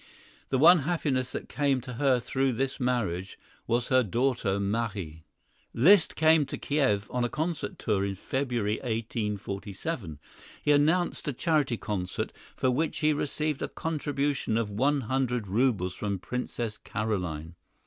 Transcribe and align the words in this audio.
The 0.49 0.57
one 0.57 0.79
happiness 0.79 1.31
that 1.31 1.47
came 1.47 1.79
to 1.81 1.93
her 1.93 2.19
through 2.19 2.53
this 2.53 2.79
marriage 2.79 3.37
was 3.67 3.89
her 3.89 4.01
daughter 4.01 4.59
Marie. 4.59 5.25
Liszt 5.75 6.15
came 6.15 6.43
to 6.47 6.57
Kiew 6.57 7.03
on 7.11 7.23
a 7.23 7.29
concert 7.29 7.77
tour 7.77 8.03
in 8.03 8.15
February, 8.15 8.77
1847. 8.77 10.17
He 10.63 10.71
announced 10.71 11.27
a 11.27 11.33
charity 11.33 11.77
concert, 11.77 12.31
for 12.57 12.71
which 12.71 12.97
he 13.01 13.13
received 13.13 13.61
a 13.61 13.67
contribution 13.67 14.57
of 14.57 14.71
one 14.71 15.01
hundred 15.01 15.47
rubles 15.47 15.93
from 15.93 16.17
Princess 16.17 16.79
Carolyne. 16.79 17.53